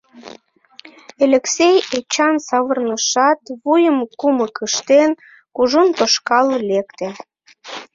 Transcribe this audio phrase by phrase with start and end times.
[1.23, 5.11] Элексей Эчан савырнышат, вуйым кумык ыштен,
[5.55, 7.07] кужун тошкал лекте.